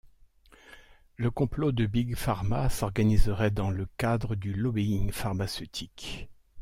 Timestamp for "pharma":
2.15-2.71